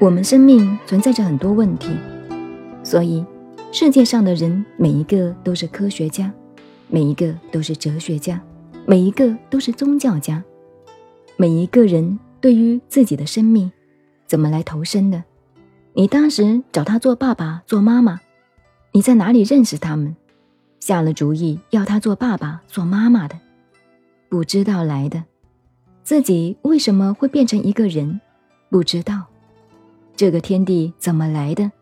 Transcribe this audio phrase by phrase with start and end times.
[0.00, 1.90] 我们生命存在着很多问题，
[2.82, 3.22] 所以
[3.70, 6.32] 世界上的人每一个都是科学家，
[6.88, 8.40] 每一个都是哲学家，
[8.86, 10.42] 每一个都是宗教家。
[11.36, 13.70] 每一个人对于自己的生命
[14.26, 15.22] 怎么来投生的？
[15.92, 18.20] 你当时找他做爸爸、做妈妈，
[18.92, 20.16] 你在哪里认识他们？
[20.80, 23.38] 下了主意要他做爸爸、做妈妈的，
[24.30, 25.22] 不知道来的。
[26.02, 28.18] 自己为什么会变成一个人？
[28.70, 29.26] 不知道。
[30.20, 31.72] 这个天地怎么来的？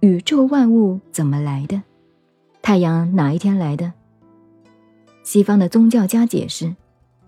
[0.00, 1.82] 宇宙万物怎么来的？
[2.62, 3.92] 太阳哪一天来的？
[5.22, 6.74] 西方的宗教家解释，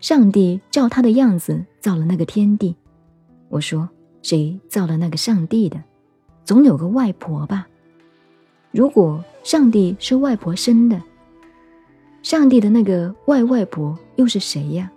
[0.00, 2.74] 上帝照他的样子造了那个天地。
[3.50, 3.86] 我说，
[4.22, 5.84] 谁造了那个上帝的？
[6.46, 7.68] 总有个外婆吧？
[8.70, 10.98] 如果上帝是外婆生的，
[12.22, 14.90] 上帝的那个外外婆又是谁呀？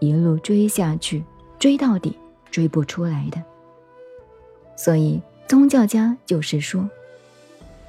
[0.00, 1.22] 一路追下去，
[1.56, 2.18] 追到底，
[2.50, 3.40] 追不出来的。
[4.86, 6.88] 所以，宗教家就是说，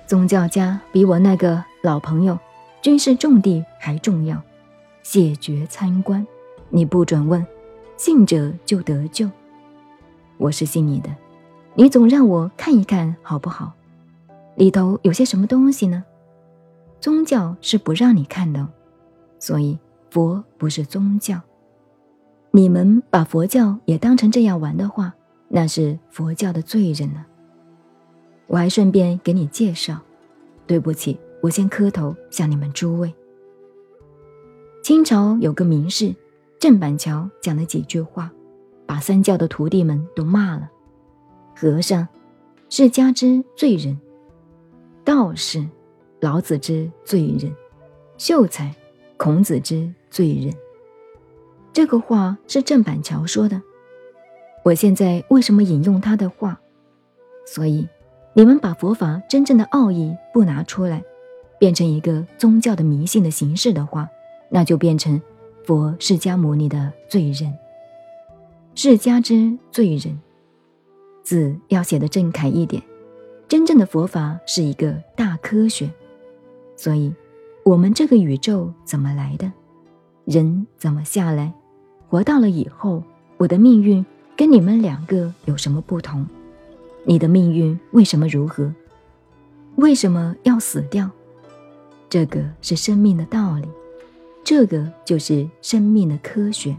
[0.08, 2.39] 宗教家比我那个老朋友
[2.81, 4.42] 军事重地还重要。
[5.04, 6.26] 谢绝参观，
[6.70, 7.45] 你不准问，
[7.98, 9.30] 信者就得救。
[10.38, 11.16] 我是信你的，
[11.76, 13.73] 你总让我看一看好不好？
[14.56, 16.04] 里头有些什么东西呢？
[17.00, 18.67] 宗教是不让你看的，
[19.38, 19.78] 所以
[20.09, 21.39] 佛不是宗教。
[22.50, 25.14] 你们把佛教也当成这样玩的话。
[25.50, 27.26] 那是佛教的罪人呢。
[28.48, 30.00] 我还顺便给你介绍。
[30.66, 33.14] 对不起，我先磕头向你们诸位。
[34.84, 36.14] 清朝有个名士
[36.59, 38.30] 郑板桥讲了几句话，
[38.86, 40.70] 把三教的徒弟们都骂了。
[41.56, 42.06] 和尚，
[42.70, 43.95] 是家之罪人；
[45.06, 45.66] 道士，
[46.20, 47.50] 老子之罪人；
[48.17, 48.76] 秀才，
[49.16, 50.54] 孔子之罪人。
[51.72, 53.61] 这个话是郑板桥说的。
[54.68, 56.60] 我现在为什么引用他的话？
[57.45, 57.88] 所以，
[58.33, 61.02] 你们把佛法真正的奥义不拿出来，
[61.58, 64.10] 变成一个宗教的迷信的形式的话，
[64.50, 65.22] 那就变成
[65.64, 67.58] 佛释迦牟尼的罪人。
[68.76, 70.20] 释迦之罪人，
[71.23, 72.84] 字要写的正楷一点。
[73.48, 75.89] 真正的佛法是一个大科学，
[76.76, 77.16] 所以，
[77.64, 79.49] 我们这个宇宙怎么来的？
[80.26, 81.54] 人怎么下来？
[82.10, 83.02] 活到了以后，
[83.38, 84.05] 我的命运。
[84.37, 86.23] 跟你们两个有什么不同？
[87.03, 88.71] 你的命运为什么如何？
[89.77, 91.09] 为什么要死掉？
[92.08, 93.67] 这个是生命的道理，
[94.43, 96.77] 这个就是生命的科学。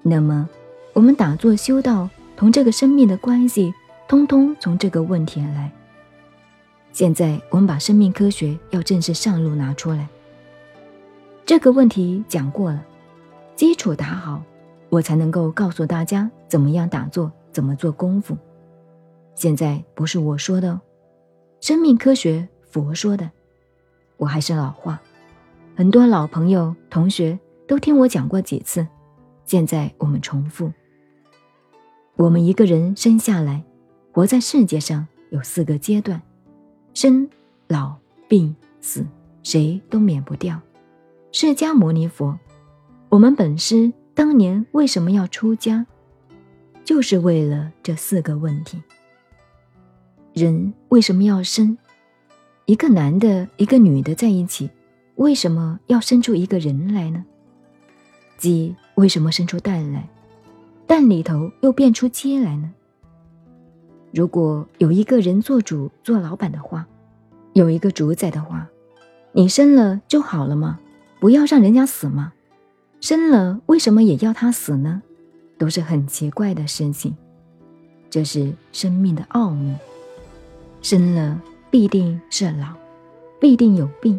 [0.00, 0.48] 那么，
[0.92, 3.74] 我们打坐修道同这个生命的关系，
[4.06, 5.72] 通通从这个问题而来。
[6.92, 10.06] 现在，我们把生命科学要正式上路拿出来。
[11.44, 12.80] 这个问题讲过了，
[13.56, 14.40] 基础打好。
[14.94, 18.38] 我才能够告诉大家怎么样打坐，怎么做功夫。
[19.34, 20.80] 现在不是我说的哦，
[21.60, 23.28] 生命科学佛说的。
[24.18, 25.02] 我还是老话，
[25.74, 28.86] 很多老朋友、同学都听我讲过几次。
[29.44, 30.72] 现在我们重复：
[32.14, 33.64] 我们一个人生下来，
[34.12, 36.22] 活在世界上有四个阶段：
[36.94, 37.28] 生、
[37.66, 37.96] 老、
[38.28, 39.04] 病、死，
[39.42, 40.60] 谁都免不掉。
[41.32, 42.38] 释迦牟尼佛，
[43.08, 43.92] 我们本师。
[44.14, 45.84] 当年为什么要出家？
[46.84, 48.80] 就是为了这四个问题。
[50.32, 51.76] 人为什么要生？
[52.66, 54.70] 一个男的，一个女的在一起，
[55.16, 57.24] 为什么要生出一个人来呢？
[58.38, 60.08] 鸡为什么生出蛋来？
[60.86, 62.72] 蛋里头又变出鸡来呢？
[64.12, 66.86] 如果有一个人做主做老板的话，
[67.52, 68.68] 有一个主宰的话，
[69.32, 70.78] 你生了就好了吗？
[71.18, 72.32] 不要让人家死吗？
[73.04, 75.02] 生了为什么也要他死呢？
[75.58, 77.14] 都是很奇怪的事情。
[78.08, 79.76] 这是生命的奥秘。
[80.80, 81.38] 生了
[81.70, 82.68] 必定是老，
[83.38, 84.18] 必定有病，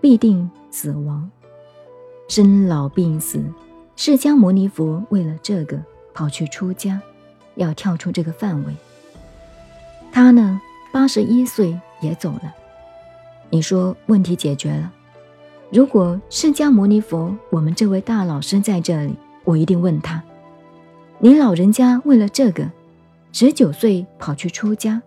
[0.00, 1.28] 必定死亡。
[2.28, 3.42] 生老病死，
[3.96, 5.82] 释迦牟尼佛为了这个
[6.14, 7.02] 跑去出家，
[7.56, 8.72] 要跳出这个范围。
[10.12, 10.60] 他呢，
[10.92, 12.54] 八十一岁也走了。
[13.50, 14.92] 你说问题解决了？
[15.72, 19.14] 如果释迦牟尼佛，我们这位大老师在这里，
[19.44, 20.20] 我一定问他：
[21.20, 22.68] 你老人家为了这个，
[23.30, 25.00] 十九岁跑去出家，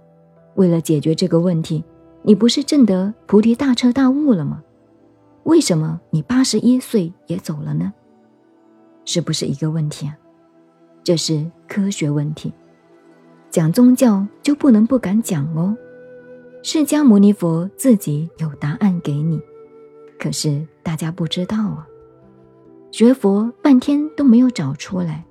[0.56, 1.83] 为了解决这个问题，
[2.21, 4.63] 你不是证得菩提大彻大悟了吗？
[5.44, 7.92] 为什么你八十一岁也走了呢？
[9.04, 10.18] 是不是一个问题啊？
[11.04, 12.54] 这是科学问题。
[13.50, 15.75] 讲宗教就不能不敢讲哦。
[16.63, 19.42] 释迦牟尼佛自己有答案给你。
[20.23, 21.85] 可是大家不知道啊，
[22.91, 25.25] 学佛半天都没有找出来，